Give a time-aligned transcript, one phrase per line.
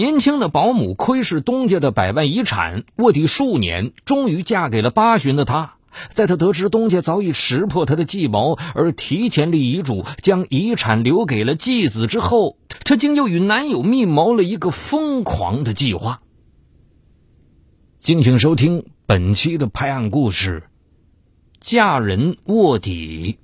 [0.00, 5.74] 年轻的保姆窥视东家的百万遗产，卧底数年，终于嫁给了八旬的他。
[6.08, 16.22] 在他得知东家早已识破他的计谋，而提前立遗嘱将遗产留给了继子之后，他竟又与男友密谋了一个疯狂的计划。
[17.98, 20.62] 敬请收听本期的拍案故事：
[21.60, 23.36] 嫁人卧底。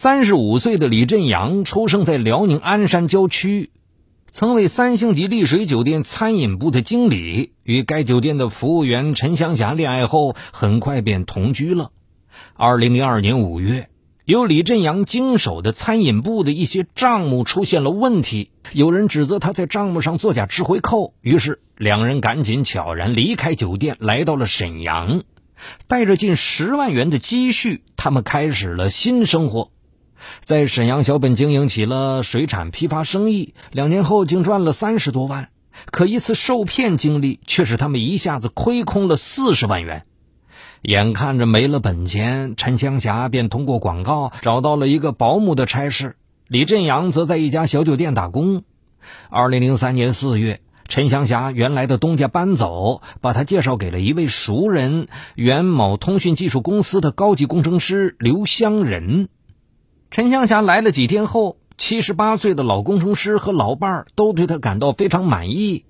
[0.00, 3.72] 三十五岁的李振阳出生在辽宁鞍山郊区。
[4.30, 11.90] 曾为三星级丽水酒店餐饮部的经理，与该酒店的服务员陈香霞恋爱后，很快便同居了。
[12.54, 13.88] 二零零二年五月，
[14.24, 25.24] 由李振阳经手的餐饮部的一些账目出现了问题，有人指责他在账目上作假吃回扣，于是两人赶紧悄然离开酒店，来到了沈阳，
[25.88, 29.72] 带着近十万元的积蓄，他们开始了新生活。
[30.44, 35.48] 在沈阳小本经营起了水产批发生意，两年后竟赚了三十多万。
[35.92, 40.04] 可一次受骗经历却使他们一下子亏空了四十万元。
[40.82, 46.16] 眼看着没了本钱，陈香霞便通过广告找到了一个保姆的差事，
[46.48, 48.64] 李振阳则在一家小酒店打工。
[49.30, 59.28] 二零零三年四月，陈香霞原来的东家搬走，把她介绍给了一位熟人——原某通讯技术公司的高级工程师刘香仁。
[60.10, 65.84] 陈香霞来了几天后，七十八岁的老工程师和老伴儿都对她感到非常满意。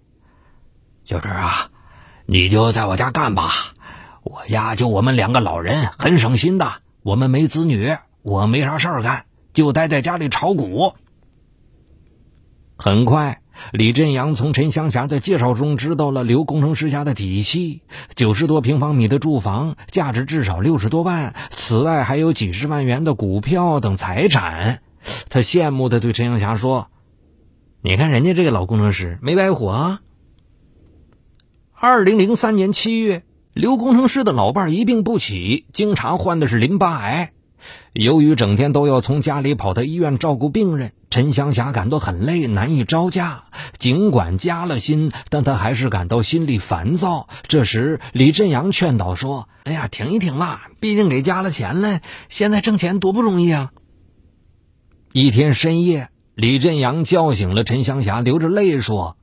[1.05, 1.71] 小陈啊，
[2.27, 3.53] 你就在我家干吧，
[4.23, 6.83] 我家就我们两个老人，很省心的。
[7.03, 9.25] 我们没子女，我没啥事儿干，
[9.55, 10.93] 就待在家里炒股。
[12.77, 13.41] 很快。
[13.73, 17.83] 李振阳从陈香霞的介绍中知道了刘工程师家的底细：
[18.15, 24.83] 九十多平方米的住房，价值至少六十多万，此外还有几十万元的股票等财产。
[25.28, 26.89] 他羡慕地对陈香霞说
[27.83, 30.00] ：“你看人家这个老工程师没白活啊。”
[31.75, 33.22] 二零零三年七月，
[33.55, 37.33] 刘工程师的老伴一病不起，经常患的是淋巴癌。
[37.93, 43.45] 由于整天都要从家里跑到医院照顾病人，陈香霞感到很累，难以招架。
[43.79, 47.29] 尽管加了薪，但她还是感到心里烦躁。
[47.47, 53.73] 这时，李振阳劝导说：“哎呀，停一停吧，毕竟给加了钱了，现在挣钱多不容易啊。”
[55.13, 59.17] 一天深夜，李振阳叫醒了陈香霞，流着泪说：“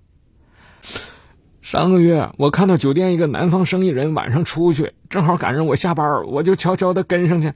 [1.61, 7.53] 上个月我看到酒店一个南方生意人晚上出去，正好赶上我下班，我就悄悄地跟上去。”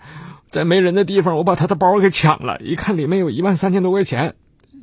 [0.50, 4.36] 在没人的地方，我把他的包给抢了，一看里面有一万三千多块钱，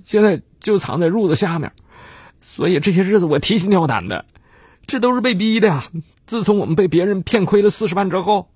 [0.05, 1.73] 现在就藏在褥子下面，
[2.41, 4.25] 所以这些日子我提心吊胆的，
[4.87, 5.85] 这都是被逼的呀。
[6.27, 8.51] 自从我们被别人骗亏了四十万之后，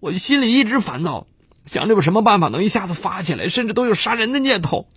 [0.00, 1.26] 我心里一直烦躁，
[1.66, 4.88] 想着有什么办法能一下子发起来，甚至都有杀人的念头。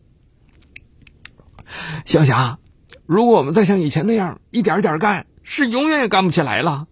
[2.06, 2.58] 香霞，
[3.06, 6.88] 如果我们再像以前那样一点点干，是永远也干不起来了。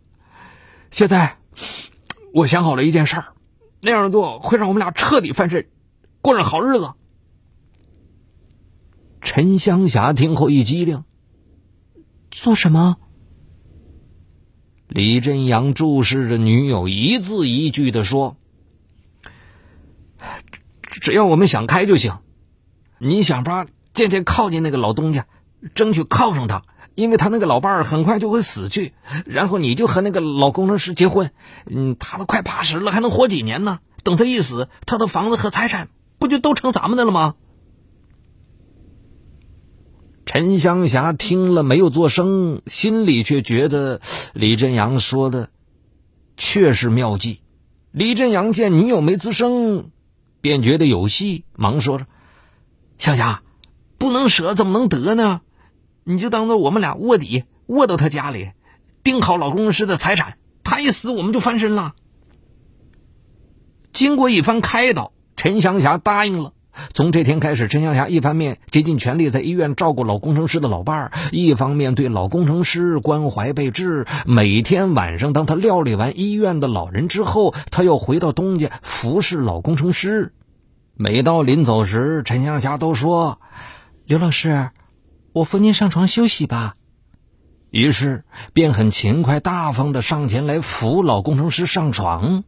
[0.91, 1.37] 现在，
[2.33, 3.25] 我想好了一件事儿。
[3.81, 5.67] 那样做会让我们俩彻底翻身，
[6.21, 6.93] 过上好日子。
[9.21, 11.03] 陈香霞听后一激灵，
[12.29, 12.97] 做什么？
[14.87, 18.37] 李振阳注视着女友，一字一句的说
[20.83, 22.19] ：“只要我们想开就行，
[22.99, 25.27] 你想法渐渐靠近那个老东家，
[25.73, 26.63] 争取靠上他。”
[26.93, 28.93] 因为他那个老伴儿很快就会死去，
[29.25, 31.31] 然后你就和那个老工程师结婚，
[31.65, 33.79] 嗯，他都快八十了，还能活几年呢？
[34.03, 37.35] 等他一死，他的房子和财产不就都成咱们的了吗？
[40.25, 44.01] 陈香霞听了没有作声，心里却觉得
[44.33, 45.49] 李振阳说的
[46.37, 47.41] 确是妙计。
[47.91, 49.91] 李振阳见女友没吱声，
[50.39, 52.05] 便觉得有戏，忙说着
[52.97, 53.43] ：“香霞，
[53.97, 55.41] 不能舍怎么能得呢？”
[56.03, 58.51] 你就当做我们俩卧底，卧到他家里，
[59.03, 60.37] 盯好老工程师的财产。
[60.63, 61.93] 他一死，我们就翻身了。
[63.93, 66.53] 经过一番开导，陈香霞答应了。
[66.93, 74.07] 从这天开始，陈香霞一方面竭尽全力在医院照顾老工程师的老伴儿，一方面对老工程师关怀备至。
[74.25, 80.33] 每天晚上，当他料理完医院的老人之后，他又回到东家服侍老工程师。
[80.95, 83.39] 每到临走时，陈香霞都说
[84.05, 84.69] ：“刘老师。”
[85.33, 86.75] 我扶您上床休息吧，
[87.69, 92.43] 于是便很勤快大方的上前来扶老工程师上床。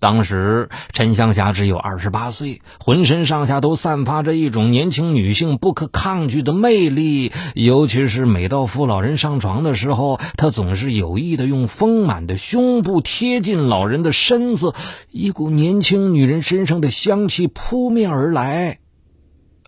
[0.00, 7.32] 当时陈香霞只有二十八岁，浑身上下都散发着一种年轻女性不可抗拒的魅力。
[7.54, 14.72] 尤其是每到扶老人上床的时候，她总是有意的用丰满的胸部贴近老人的身子，
[15.10, 18.78] 一股年轻女人身上的香气扑面而来。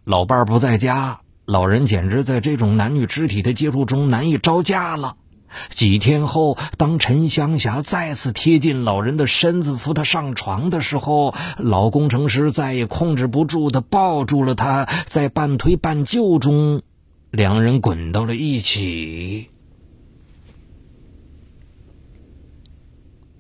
[0.05, 5.17] 老伴儿不在家，老人简直在这种男女肢体的接触中难以招架了。
[5.71, 16.83] 几天后，当陈香霞再次贴近老人的身子扶他上床的时候，老工程师再也控制不住的抱住了她，在半推半就中，
[17.33, 19.51] 两人滚到了一起。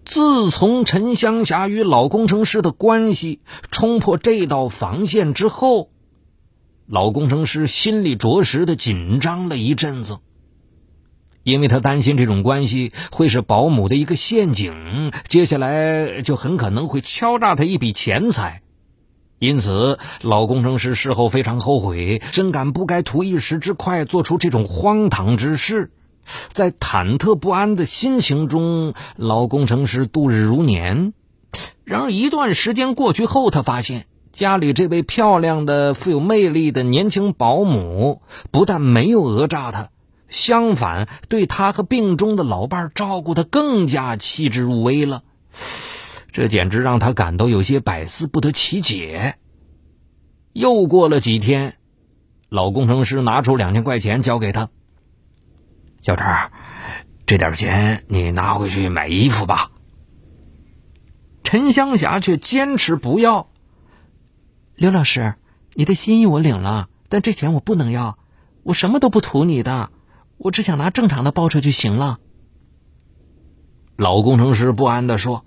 [0.04, 3.38] 自从陈香霞与老工程师的关系
[3.70, 5.90] 冲破这道防线之后，
[6.90, 10.18] 老工程师心里着实的紧张了一阵子。
[11.44, 18.62] 因为他担心这种关系会是保姆的一个陷阱，接下来就很可能会敲诈他一笔钱财，
[19.38, 25.92] 因此老工程师事后非常后悔，深感不该图一时之快做出这种荒唐之事。
[26.52, 31.14] 在忐忑不安的心情中，老工程师度日如年。
[31.84, 39.90] 然而一段时间过去后，他发现家里这位漂亮的、富有魅力的年轻保姆不但没有讹诈他。
[40.28, 45.24] 相反，对他和病中的老伴照顾的更加细致入微了，
[46.30, 49.34] 这简直让他感到有些百思不得其解。
[50.52, 51.74] 又过了几天，
[52.48, 54.68] 老工程师拿出两千块钱交给他
[56.00, 56.26] ：“小陈，
[57.26, 59.72] 这点钱你拿回去买衣服吧。”
[61.42, 63.49] 陈香霞却坚持不要。
[64.80, 65.34] 刘老师，
[65.74, 68.16] 你的心意我领了，但这钱我不能要，
[68.62, 69.90] 我什么都不图你的。
[70.38, 72.18] 我只想拿正常的报酬就行了。
[73.96, 75.44] 老工程师不安的说：“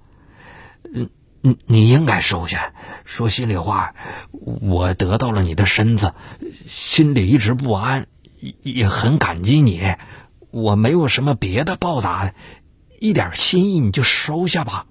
[0.93, 1.09] 嗯，
[1.41, 2.75] 你你应该收下。
[3.05, 3.95] 说心里话，
[4.61, 6.13] 我得到了你的身子，
[6.67, 8.05] 心里一直不安，
[8.61, 9.95] 也很感激你。
[10.51, 12.35] 我没有什么别的报答，
[12.99, 14.85] 一点心意你就收下吧。”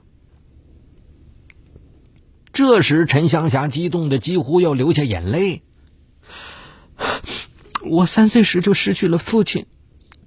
[2.53, 5.63] 这时，陈香霞激动的几乎要流下眼泪。
[7.85, 9.67] 我三岁时就失去了父亲。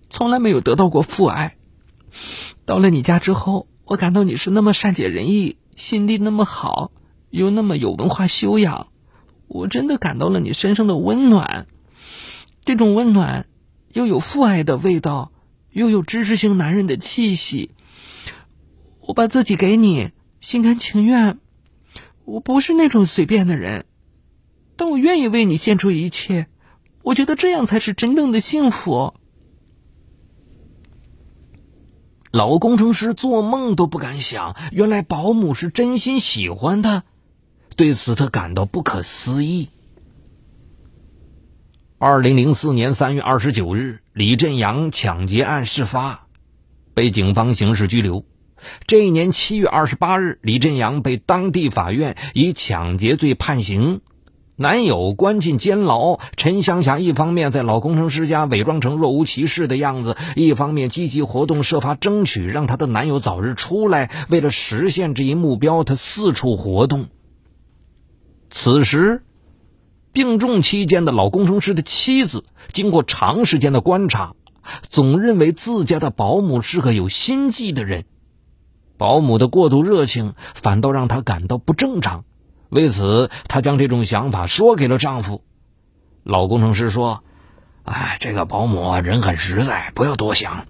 [0.10, 1.58] 从来没有得到过父爱，
[2.66, 6.92] 到了你家之后，我感到你是那么善解人意，心地那么好，
[7.30, 8.88] 又那么有文化修养，
[9.48, 11.68] 我真的感到了你身上的温暖。
[12.64, 13.46] 这种温暖，
[13.94, 15.32] 又有父爱的味道，
[15.70, 17.72] 又有知识型男人的气息。
[19.02, 21.40] 我把自己给你，心甘情愿。
[22.26, 23.86] 我不是那种随便的人，
[24.76, 26.48] 但我愿意为你献出一切。
[27.04, 29.14] 我觉得这样才是真正的幸福。
[32.32, 37.04] 老工程师做梦都不敢想，原来保姆是真心喜欢他，
[37.76, 39.70] 对此他感到不可思议。
[41.98, 46.28] 二零零四年三月二十九日，李振阳抢劫案事发，
[46.94, 48.26] 被警方刑事拘留。
[48.88, 54.02] 这一年七月二十八日，李振阳被当地法院以抢劫罪判刑。
[54.58, 64.10] 男友关进监牢，陈香霞一方面在老工程师家伪装成若无其事的样子，一方面积极活动，设法争取让她的男友早日出来。
[64.30, 67.08] 为了实现这一目标，她四处活动。
[68.50, 69.24] 此时，
[70.14, 74.36] 病重期间的老工程师的妻子经过长时间的观察，
[74.90, 78.06] 总认为自家的保姆是个有心计的人，
[78.98, 82.26] 保姆的过度热情反倒让她感到不正常。
[82.70, 85.44] 为此，她将这种想法说给了丈夫。
[86.24, 87.24] 老工程师说
[87.84, 90.66] ：“哎，这个保姆人很实在，不要多想。”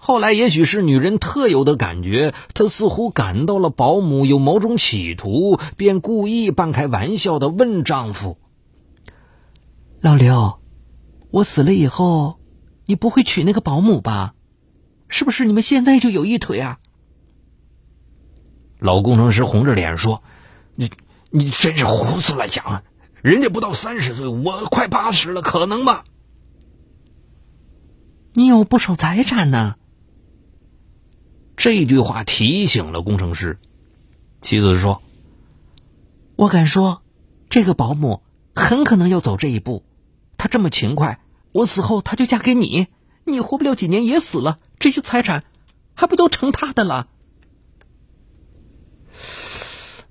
[0.00, 8.38] 后来，也许是女人特有的感觉，她似乎感到了保姆有某种企图，便故意半开玩笑的问丈夫
[10.00, 10.60] ：“老刘，
[11.30, 12.38] 我死了以后，
[12.86, 14.34] 你不会娶那个保姆吧？
[15.08, 16.78] 是不是你们现在就有一腿啊？”
[18.78, 20.22] 老工程师红着脸说
[20.76, 20.90] ：“你
[21.30, 22.84] 你真是胡思乱想！
[23.22, 26.04] 人家不到三十岁，我快八十了，可能吗？
[28.34, 29.74] 你有不少财产呢。”
[31.56, 33.58] 这句话提醒了工程师。
[34.40, 35.02] 妻子说
[36.36, 37.02] ：“我敢说，
[37.48, 38.22] 这个保姆
[38.54, 39.84] 很可能要走这一步。
[40.36, 42.86] 她这么勤快，我死后她就嫁给你，
[43.24, 45.44] 你活不了几年也死了，这些财产
[45.94, 47.08] 还不都成他的了？”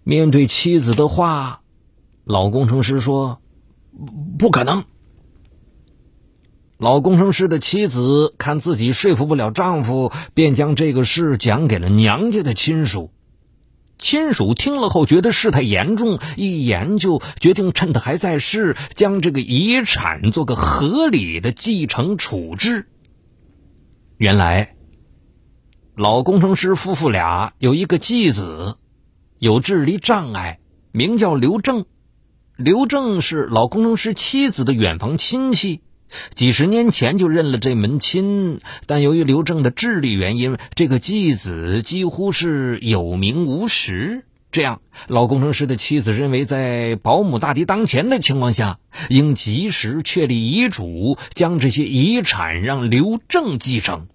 [0.03, 1.62] 面对妻子的话，
[2.24, 3.41] 老工程师说
[4.39, 4.86] ：“不可能。”
[6.79, 13.12] 老工程师的妻子看自己说服不了丈夫，便将这个事讲给了娘家的亲属。
[13.97, 22.86] 亲属听了后觉得事态严重，一研究决定趁他还在世，将这个遗产做个合理的继承处置。
[24.17, 24.74] 原来，
[25.95, 28.77] 老工程师夫妇俩有一个继子。
[29.38, 30.57] 有智力障碍，
[30.91, 31.86] 名叫刘正。
[32.55, 35.81] 刘正是老工程师妻子的远房亲戚，
[36.33, 38.59] 几十年前就认了这门亲。
[38.88, 44.25] 但由于刘正的智力原因，这个继子几乎是有名无实。
[44.58, 54.08] 这样，老工程师的妻子认为，在保姆大敌当前的情况下，应及时确立遗嘱，将这些遗产让刘正继承。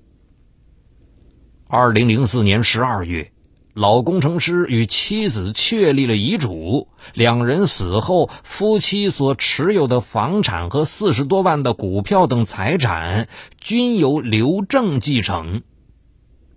[1.68, 3.30] 二零零四年十二月。
[3.72, 13.28] 老工程师与妻子确立了遗嘱，两人死后，夫妻所持有的房产和四十多万的股票等财产
[13.60, 15.62] 均由刘正继承。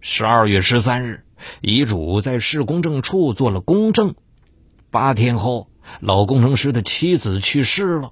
[0.02, 1.24] 十二月十三日，
[1.62, 4.16] 遗嘱在市公证处做了公证。
[4.90, 5.68] 八天后，
[6.00, 8.12] 老工程师的妻子去世了。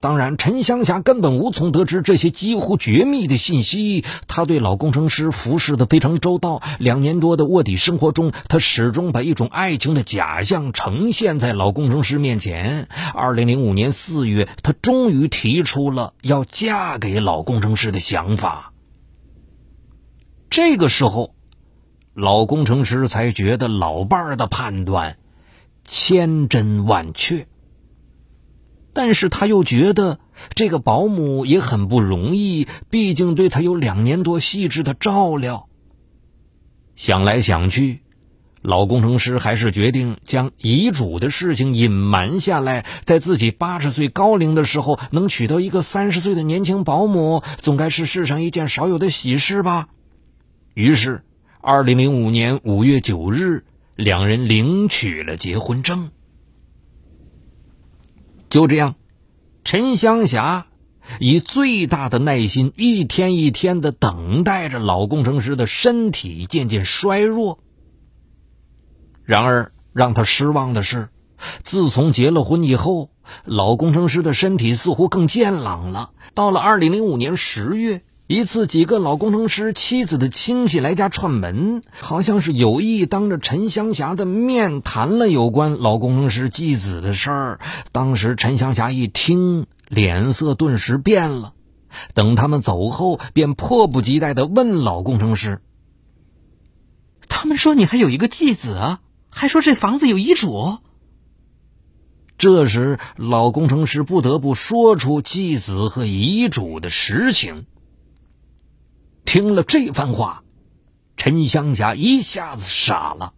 [0.00, 4.04] 当然，陈香霞根本无从得知这些几乎绝密的信息。
[4.28, 12.86] 她对老工程师服侍的非常周到，两年多的卧底生活中，她始终把一种爱情的假象呈现在老工程师面前。
[13.14, 18.74] 二零零五年四月，她终于提出了要嫁给老工程师的想法。
[20.50, 21.33] 这个时候，
[22.14, 25.18] 老工程师才觉得老伴儿的判断
[25.84, 27.46] 千真万确。
[28.92, 30.20] 但是他又觉得
[30.54, 35.68] 这个保姆也很不容易，毕竟对他有两年多细致的照料。
[36.94, 38.02] 想来想去，
[38.62, 49.88] 老工程师还是决定将遗嘱的事情隐瞒下来，在自己八十岁高龄的时候，能娶到一个三十岁的年轻保姆，总该是世上一件少有的喜事吧。
[50.74, 51.24] 于是，
[51.66, 53.64] 二零零五年五月九日，
[53.96, 56.10] 两人领取了结婚证。
[58.50, 58.96] 就这样，
[59.64, 60.66] 陈香霞
[61.20, 67.60] 以最大的耐心，一天一天的等待着老工程师的身体渐渐衰弱。
[69.24, 71.08] 然而，让他失望的是，
[71.62, 73.08] 自从结了婚以后，
[73.46, 76.10] 老工程师的身体似乎更健朗了。
[76.34, 78.02] 到了二零零五年十月。
[78.26, 87.60] 一次，几个老工程师妻子的亲戚来家串门，好像是有意当着陈香霞的面谈了有关老工程师继子的事儿。
[87.92, 91.52] 当时陈香霞一听，脸色顿时变了。
[92.14, 95.60] 等他们走后，便迫不及待的问老工程师
[97.28, 98.96] ：“他们说你还有一个继子，
[99.28, 100.78] 还说这房子有遗嘱。”
[102.38, 107.66] 这时，老工程师不得不说出继子和遗嘱的实情。
[109.34, 110.44] 听了这番话，
[111.16, 113.32] 陈香霞一下子傻了。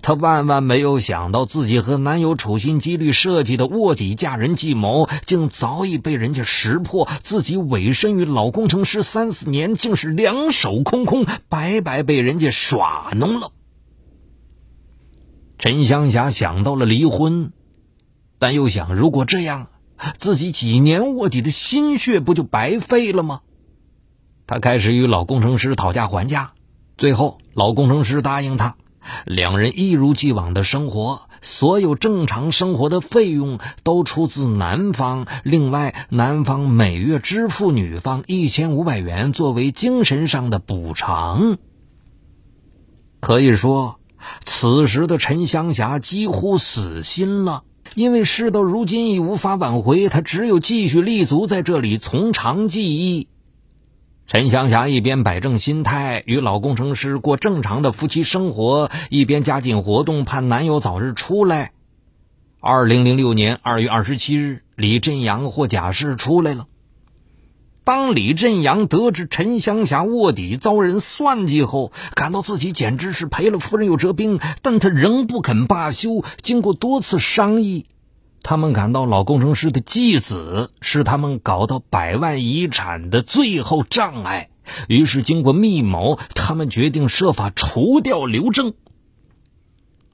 [0.00, 7.08] 她万万没有想到，自己和男友处心积虑设计的卧底嫁人计谋，竟早已被人家识破。
[7.24, 13.50] 自己委身于老工程师三四年，竟是两手空空，白白被人家耍弄了。
[15.58, 17.50] 陈香霞想到了离婚，
[18.38, 19.66] 但又想，如果这样，
[20.18, 23.40] 自己几年卧底的心血不就白费了吗？
[24.52, 26.52] 他开始与老工程师讨价还价，
[26.98, 28.76] 最后老工程师答应他，
[29.24, 41.56] 两人一如既往的生活，所有正常生活的费用都出自男方，另外男方每月支付女方一千五百元作为精神上的补偿。
[43.20, 44.00] 可以说，
[44.44, 47.62] 此时的陈香霞几乎死心了，
[47.94, 53.28] 因为事到如今已无法挽回，她只有继续立足在这里，从长计议。
[54.32, 61.72] 陈香霞一边摆正心态，与老工程师过正常的夫妻生活，一边加紧活动，盼男友早日出来。
[62.58, 66.66] 二零零六年二月二十七日，李振阳获假释出来了。
[67.84, 76.24] 当李振阳得知陈香霞卧底遭人算计后，感到自己简直是赔了夫人又折兵，但他仍不肯罢休。
[76.40, 77.84] 经过多次商议。
[78.42, 84.50] 他们感到老工程师的继子是他们搞到百万遗产的最后障碍，
[84.88, 88.74] 于是经过密谋，他们决定设法除掉刘正。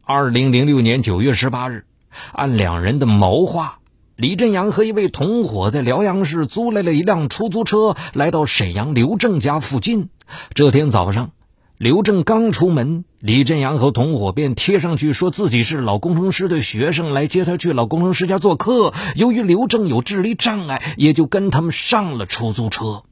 [0.02, 1.86] 二零零六年九月十八日，
[2.32, 3.78] 按两人的谋划，
[4.14, 10.10] 李振阳和一位同伙在辽阳市租来了一辆出租车，来到沈阳刘正家附近。
[10.54, 11.30] 这天早上。
[11.78, 18.92] 刘正刚出门，李振阳和同伙便贴上去说自己是老工程师的学生，来接他去老工程师家做客。
[19.14, 23.04] 由于刘正有智力障碍，也就跟他们上了出租车。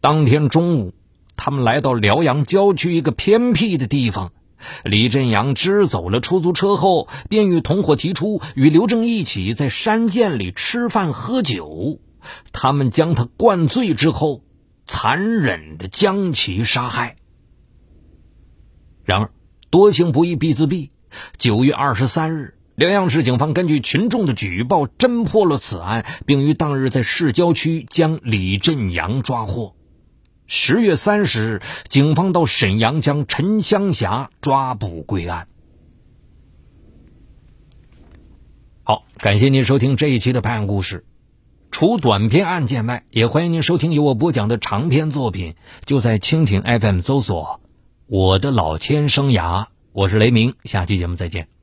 [0.00, 0.94] 当天中午，
[1.36, 4.32] 他们来到辽阳郊区一个偏僻的地方。
[4.82, 11.98] 李振阳支走了出租车后，便与同伙提出与刘正一起在山涧里吃饭喝酒。
[12.52, 14.40] 他们将他灌醉之后，
[14.86, 17.16] 残忍的将其杀害。
[19.10, 19.30] 然而，
[19.70, 20.90] 多行不义必自毙。
[21.36, 29.74] 九月二十三日，辽阳市警方根据群众的举报，侦破了此案，并于当日在市郊区将李振阳抓获。
[30.46, 35.48] 十月三十日，警方到沈阳将陈香霞抓捕归案。
[38.84, 40.98] 好，感谢您收听这一期的《拍案故事》。
[41.72, 45.56] 除短篇案件外，也欢迎您收听由我播讲的长篇作品。
[45.84, 47.60] 就在蜻蜓 FM 搜索
[48.12, 49.64] “我的老千生涯”，
[49.94, 50.52] 我是雷鸣。
[50.64, 51.59] 下期节目再见。